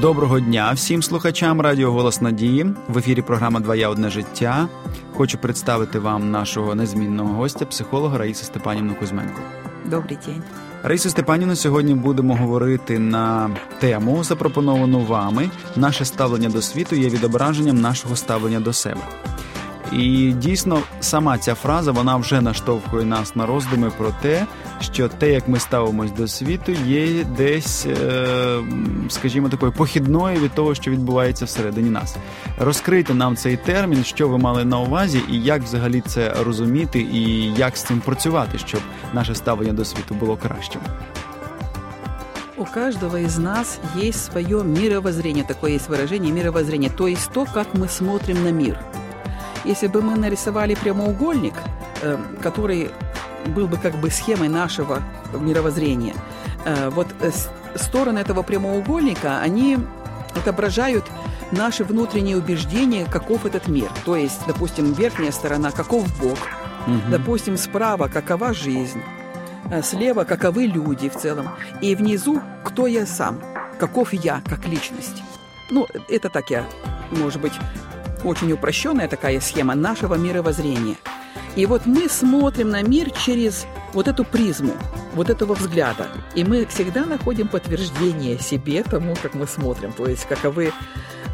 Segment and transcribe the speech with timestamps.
[0.00, 2.66] Доброго дня всім слухачам Радіо Голос Надії.
[2.88, 4.68] В ефірі програма Двоя одне життя.
[5.16, 9.40] Хочу представити вам нашого незмінного гостя, психолога Раїсу Степанівну Кузьменко.
[9.84, 10.42] Добрий день.
[10.82, 15.50] Раїсу Степанівну, сьогодні будемо говорити на тему, запропоновану вами.
[15.76, 19.00] Наше ставлення до світу є відображенням нашого ставлення до себе.
[19.92, 24.46] І дійсно, сама ця фраза вона вже наштовхує нас на роздуми про те,
[24.81, 28.59] що те, як ми ставимось до світу, є десь, е,
[29.09, 32.15] скажімо, такою похідною від того, що відбувається всередині нас.
[32.59, 37.53] Розкрийте нам цей термін, що ви мали на увазі, і як взагалі це розуміти, і
[37.53, 38.81] як з цим працювати, щоб
[39.13, 40.81] наше ставлення до світу було кращим.
[42.57, 47.73] У каждого из нас есть свое мировоззрение, такое есть выражение мировоззрение, то есть то, как
[47.73, 48.77] мы смотрим на мир.
[49.63, 51.53] Если бы мы нарисовали прямоугольник,
[52.01, 52.89] э, который
[53.48, 56.14] был бы как бы схемой нашего мировоззрения,
[56.64, 57.30] э, вот э,
[57.76, 59.78] стороны этого прямоугольника, они
[60.34, 61.04] отображают
[61.50, 63.90] наши внутренние убеждения, каков этот мир.
[64.04, 66.38] То есть, допустим, верхняя сторона, каков Бог,
[66.86, 67.00] угу.
[67.10, 69.02] допустим, справа, какова жизнь,
[69.82, 73.40] слева, каковы люди в целом, и внизу, кто я сам,
[73.78, 75.22] каков я как личность.
[75.70, 76.64] Ну, это так я,
[77.10, 77.54] может быть,
[78.24, 80.96] очень упрощенная такая схема нашего мировоззрения.
[81.56, 84.72] И вот мы смотрим на мир через вот эту призму,
[85.14, 86.08] вот этого взгляда.
[86.34, 89.92] И мы всегда находим подтверждение себе тому, как мы смотрим.
[89.92, 90.72] То есть каковы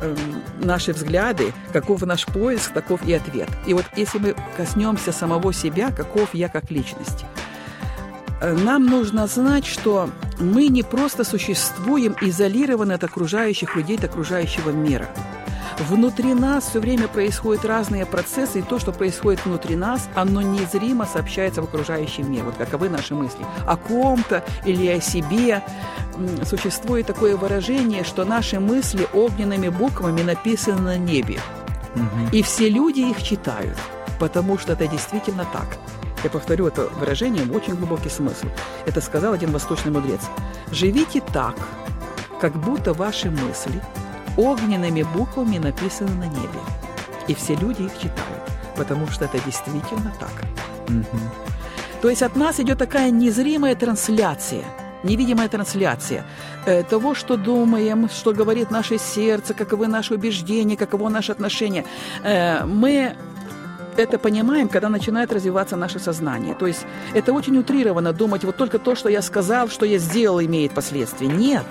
[0.00, 0.16] э,
[0.62, 3.48] наши взгляды, каков наш поиск, таков и ответ.
[3.66, 7.26] И вот если мы коснемся самого себя, каков я как личность,
[8.40, 10.08] э, нам нужно знать, что
[10.40, 15.08] мы не просто существуем изолированно от окружающих людей, от окружающего мира–
[15.78, 21.04] Внутри нас все время происходят разные процессы, и то, что происходит внутри нас, оно незримо
[21.06, 22.44] сообщается в окружающий мир.
[22.44, 25.62] Вот каковы наши мысли о ком-то или о себе.
[26.44, 31.40] Существует такое выражение, что наши мысли огненными буквами написаны на небе.
[31.94, 32.32] Угу.
[32.32, 33.76] И все люди их читают,
[34.18, 35.76] потому что это действительно так.
[36.24, 38.46] Я повторю это выражение, очень глубокий смысл.
[38.86, 40.20] Это сказал один восточный мудрец.
[40.72, 41.54] «Живите так,
[42.40, 43.82] как будто ваши мысли–
[44.36, 46.60] огненными буквами написано на небе.
[47.28, 48.42] И все люди их читают,
[48.76, 50.44] потому что это действительно так.
[50.88, 51.18] Угу.
[52.02, 54.64] То есть от нас идет такая незримая трансляция,
[55.02, 56.24] невидимая трансляция
[56.66, 61.84] э, того, что думаем, что говорит наше сердце, каковы наши убеждения, каково наше отношение.
[62.22, 63.16] Э, мы
[63.96, 66.54] это понимаем, когда начинает развиваться наше сознание.
[66.54, 70.40] То есть это очень утрированно думать, вот только то, что я сказал, что я сделал,
[70.40, 71.28] имеет последствия.
[71.28, 71.64] Нет.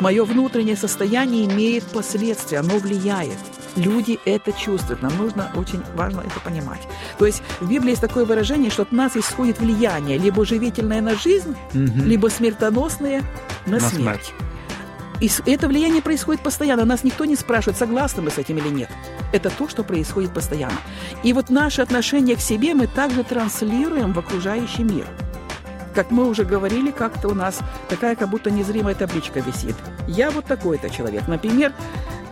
[0.00, 3.38] Мое внутреннее состояние имеет последствия, оно влияет.
[3.76, 5.02] Люди это чувствуют.
[5.02, 6.80] Нам нужно, очень важно это понимать.
[7.18, 11.14] То есть в Библии есть такое выражение, что от нас исходит влияние, либо живительное на
[11.14, 12.02] жизнь, угу.
[12.04, 13.22] либо смертоносное
[13.66, 14.32] на, на смерть.
[14.32, 14.34] смерть.
[15.20, 16.84] И это влияние происходит постоянно.
[16.84, 18.90] Нас никто не спрашивает, согласны мы с этим или нет.
[19.32, 20.76] Это то, что происходит постоянно.
[21.22, 25.06] И вот наше отношение к себе мы также транслируем в окружающий мир
[25.96, 27.58] как мы уже говорили, как-то у нас
[27.88, 29.74] такая как будто незримая табличка висит.
[30.06, 31.26] Я вот такой-то человек.
[31.26, 31.72] Например,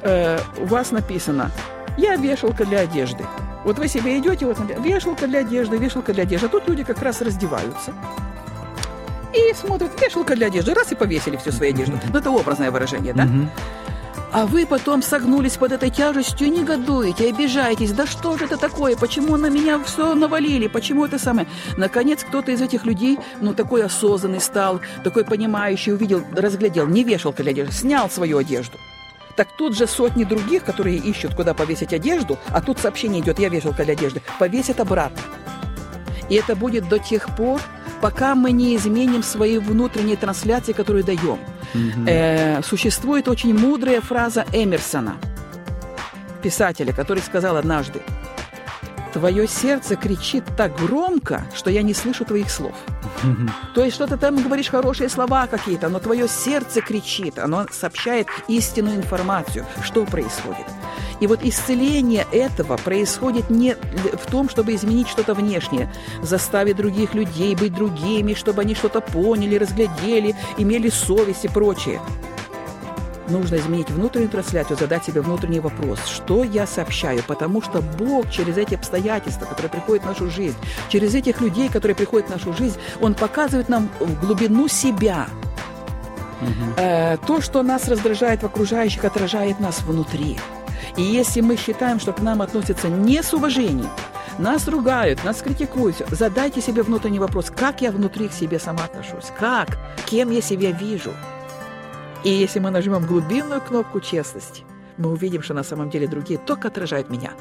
[0.03, 1.51] э, у вас написано
[1.97, 3.25] «Я вешалка для одежды».
[3.65, 6.47] Вот вы себе идете, вот вешалка для одежды, вешалка для одежды.
[6.47, 7.95] А тут люди как раз раздеваются
[9.33, 10.75] и смотрят, вешалка для одежды.
[10.75, 11.99] Раз и повесили всю свою одежду.
[12.13, 13.25] Ну, это образное выражение, да?
[13.25, 13.49] Mm-hmm.
[14.34, 17.93] А вы потом согнулись под этой тяжестью и негодуете, обижаетесь.
[17.93, 18.97] Да что же это такое?
[18.97, 20.67] Почему на меня все навалили?
[20.67, 21.47] Почему это самое?
[21.77, 27.44] Наконец, кто-то из этих людей, ну, такой осознанный стал, такой понимающий, увидел, разглядел, не вешалка
[27.44, 28.77] для одежды, снял свою одежду.
[29.37, 33.49] Так тут же сотни других, которые ищут, куда повесить одежду, а тут сообщение идет, я
[33.49, 35.23] вешалка для одежды, повесят обратно.
[36.28, 37.61] И это будет до тех пор,
[38.00, 41.39] пока мы не изменим свои внутренние трансляции, которые даем.
[42.07, 45.17] Э, существует очень мудрая фраза Эмерсона,
[46.43, 48.01] писателя, который сказал однажды,
[49.12, 52.75] «Твое сердце кричит так громко, что я не слышу твоих слов».
[53.75, 58.97] То есть что-то там говоришь хорошие слова какие-то, но твое сердце кричит, оно сообщает истинную
[58.97, 60.67] информацию, что происходит.
[61.21, 65.93] И вот исцеление этого происходит не в том, чтобы изменить что-то внешнее,
[66.23, 72.00] заставить других людей быть другими, чтобы они что-то поняли, разглядели, имели совесть и прочее.
[73.29, 78.59] Нужно изменить внутреннюю трансляцию, задать себе внутренний вопрос, что я сообщаю, потому что Бог через
[78.59, 80.56] эти обстоятельства, которые приходят в нашу жизнь,
[80.91, 83.88] через этих людей, которые приходят в нашу жизнь, Он показывает нам
[84.21, 85.29] глубину себя.
[86.43, 86.75] Угу.
[86.76, 90.38] Э, то, что нас раздражает в окружающих, отражает нас внутри.
[90.97, 93.91] И если мы считаем, что к нам относятся не с уважением,
[94.38, 99.32] нас ругают, нас критикуют, задайте себе внутренний вопрос, как я внутри к себе сама отношусь,
[99.38, 101.12] как, кем я себя вижу.
[102.25, 104.65] И если мы нажмем глубинную кнопку честности,
[104.97, 107.32] мы увидим, что на самом деле другие только отражают меня.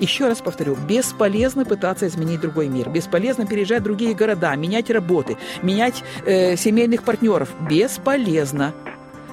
[0.00, 5.36] Еще раз повторю, бесполезно пытаться изменить другой мир, бесполезно переезжать в другие города, менять работы,
[5.62, 7.50] менять э, семейных партнеров.
[7.68, 8.72] Бесполезно.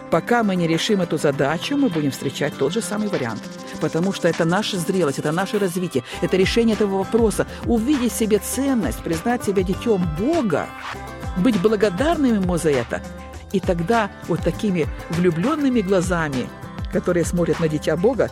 [0.10, 3.44] Пока мы не решим эту задачу, мы будем встречать тот же самый вариант.
[3.82, 7.46] Потому что это наша зрелость, это наше развитие, это решение этого вопроса.
[7.66, 10.68] Увидеть себе ценность, признать себя детем Бога,
[11.38, 13.02] быть благодарным Ему за это.
[13.52, 16.50] И тогда вот такими влюбленными глазами,
[16.92, 18.30] которые смотрят на дитя Бога,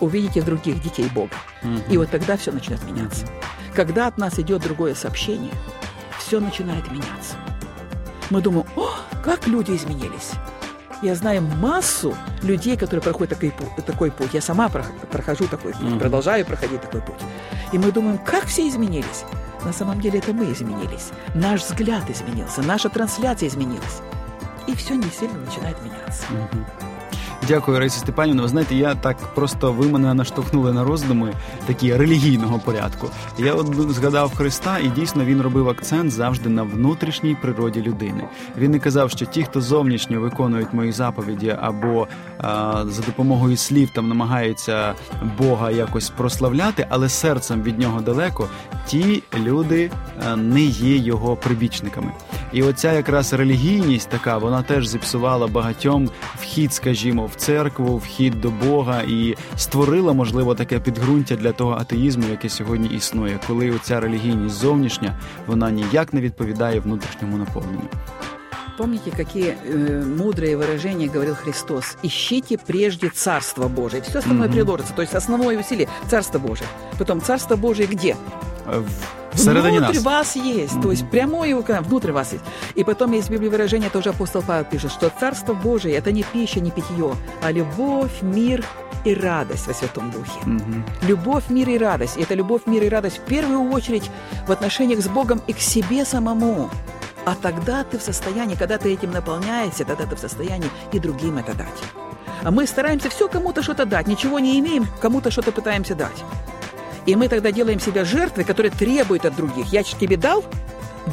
[0.00, 1.34] увидите других детей Бога.
[1.62, 1.92] Угу.
[1.92, 3.26] И вот тогда все начнет меняться.
[3.74, 5.52] Когда от нас идет другое сообщение,
[6.18, 7.36] все начинает меняться.
[8.30, 8.90] Мы думаем, о,
[9.22, 10.32] как люди изменились.
[11.02, 13.52] Я знаю массу людей, которые проходят такой,
[13.84, 14.30] такой путь.
[14.32, 15.98] Я сама прохожу такой путь, mm-hmm.
[15.98, 17.20] продолжаю проходить такой путь.
[17.72, 19.24] И мы думаем, как все изменились.
[19.64, 21.10] На самом деле это мы изменились.
[21.34, 24.00] Наш взгляд изменился, наша трансляция изменилась.
[24.68, 26.24] И все не сильно начинает меняться.
[26.30, 26.86] Mm-hmm.
[27.48, 28.42] Дякую, Раїса Степанівна.
[28.42, 31.32] Ви знаєте, я так просто ви мене наштовхнули на роздуми
[31.66, 33.08] такі релігійного порядку.
[33.38, 38.28] Я от згадав Христа, і дійсно він робив акцент завжди на внутрішній природі людини.
[38.56, 42.08] Він не казав, що ті, хто зовнішньо виконують мої заповіді, або
[42.38, 44.94] а, за допомогою слів там намагаються
[45.38, 48.48] Бога якось прославляти, але серцем від нього далеко,
[48.86, 49.90] ті люди
[50.26, 52.12] а, не є його прибічниками.
[52.55, 58.51] І оця якраз релігійність така, вона теж зіпсувала багатьом вхід, скажімо, в церкву, вхід до
[58.51, 64.55] Бога і створила, можливо, таке підґрунтя для того атеїзму, яке сьогодні існує, коли оця релігійність
[64.55, 67.89] зовнішня вона ніяк не відповідає внутрішньому наповненню.
[68.77, 71.97] Помните, какие э, мудрые выражения говорил Христос?
[72.01, 74.01] Ищите прежде Царство Божие.
[74.01, 74.53] Все остальное mm-hmm.
[74.53, 74.93] приложится.
[74.93, 76.67] То есть основное усилие – Царство Божие.
[76.97, 78.15] Потом Царство Божие где?
[78.66, 80.02] В Всередині внутрь нас.
[80.02, 82.44] вас есть, то есть прямое внутрь вас есть.
[82.74, 86.22] И потом есть в Библии выражение, тоже апостол Павел пишет, что Царство Божие– это не
[86.22, 88.64] пища, не питье, а любовь, мир
[89.04, 90.40] и радость во Святом Духе.
[90.46, 91.08] Mm-hmm.
[91.08, 92.16] Любовь, мир и радость.
[92.16, 94.10] И это любовь, мир и радость в первую очередь
[94.46, 96.70] в отношениях с Богом и к себе самому.
[97.26, 101.38] А тогда ты в состоянии, когда ты этим наполняешься, тогда ты в состоянии и другим
[101.38, 101.82] это дать.
[102.42, 106.24] А мы стараемся все кому-то что-то дать, ничего не имеем, кому-то что-то пытаемся дать.
[107.05, 109.67] И мы тогда делаем себя жертвой, которая требует от других.
[109.67, 110.43] Я тебе дал,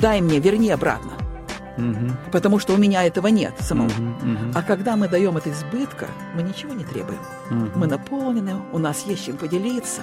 [0.00, 1.12] дай мне, верни обратно.
[1.78, 2.12] Угу.
[2.32, 3.86] Потому что у меня этого нет самого.
[3.86, 4.52] Угу, угу.
[4.54, 7.20] А когда мы даем от избытка, мы ничего не требуем.
[7.50, 7.78] Угу.
[7.78, 10.02] Мы наполнены, у нас есть чем поделиться.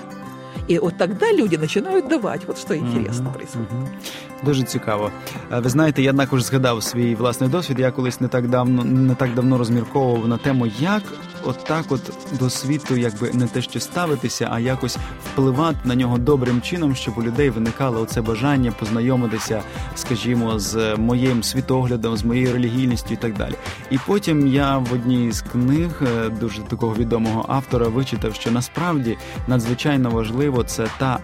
[0.67, 3.69] І от тоді люди починають давати, от що інтересно uh-huh, происходит.
[3.69, 4.45] Uh-huh.
[4.45, 5.11] Дуже цікаво.
[5.51, 7.79] Ви знаєте, я також згадав свій власний досвід.
[7.79, 11.03] Я колись не так давно не так давно розмірковував на тему, як
[11.44, 12.00] от так от
[12.38, 17.18] до світу, якби не те, що ставитися, а якось впливати на нього добрим чином, щоб
[17.18, 19.62] у людей виникало оце бажання познайомитися,
[19.94, 23.54] скажімо, з моїм світоглядом, з моєю релігійністю і так далі.
[23.90, 29.18] І потім я в одній з книг е, дуже такого відомого автора вичитав, що насправді
[29.48, 31.18] надзвичайно важливо це та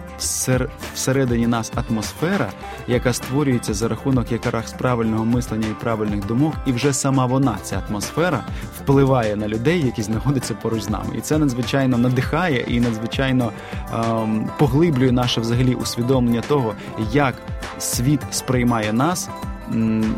[0.93, 2.51] всередині нас атмосфера,
[2.87, 7.83] яка створюється за рахунок якраз правильного мислення і правильних думок, і вже сама вона, ця
[7.89, 8.43] атмосфера,
[8.79, 13.51] впливає на людей, які знаходиться поруч з нами, і це надзвичайно надихає і надзвичайно
[13.93, 16.73] ем, поглиблює наше взагалі усвідомлення того,
[17.11, 17.35] як
[17.79, 19.29] світ сприймає нас
[19.73, 20.15] м,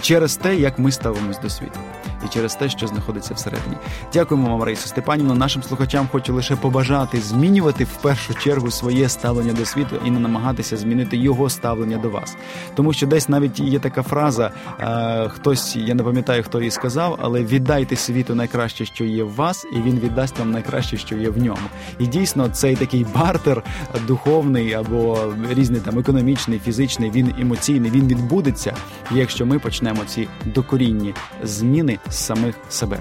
[0.00, 1.78] через те, як ми ставимось до світу
[2.24, 3.76] і через те, що знаходиться всередині.
[4.12, 5.34] Дякуємо вам, Раїсу Степанівно.
[5.34, 10.20] Нашим слухачам хочу лише побажати змінювати в першу чергу своє ставлення до світу і не
[10.20, 12.36] намагатися змінити його ставлення до вас.
[12.74, 14.50] Тому що десь навіть є така фраза,
[14.80, 19.34] е, хтось я не пам'ятаю, хто її сказав, але віддайте світу найкраще, що є в
[19.34, 21.68] вас, і він віддасть вам найкраще, що є в ньому.
[21.98, 23.62] І дійсно, цей такий бартер
[24.06, 25.18] духовний або
[25.50, 28.74] різний там економічний, фізичний, він емоційний, він відбудеться,
[29.10, 32.98] якщо ми почнемо ці докорінні зміни самих себе.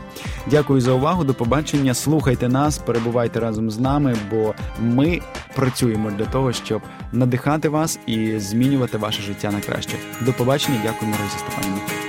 [0.47, 1.23] Дякую за увагу.
[1.23, 1.93] До побачення.
[1.93, 5.21] Слухайте нас, перебувайте разом з нами, бо ми
[5.55, 9.97] працюємо для того, щоб надихати вас і змінювати ваше життя на краще.
[10.21, 10.79] До побачення.
[10.83, 12.08] Дякую, Марисі Степанівна.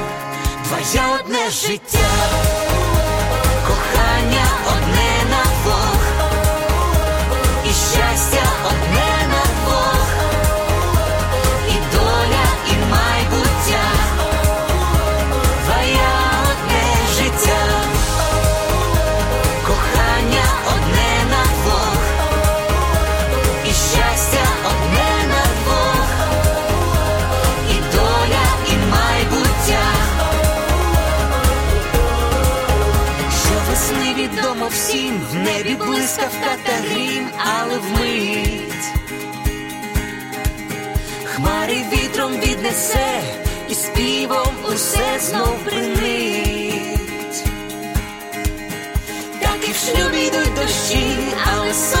[0.71, 2.09] Твоє одне життя,
[3.67, 5.00] кохання одне
[36.11, 38.71] блискавка та грім, але вмить.
[41.25, 43.21] хмарі вітром віднесе,
[43.69, 47.43] і співом усе знов принить.
[49.41, 51.17] Так і в шлюбі йдуть дощі,
[51.53, 52.00] але сонце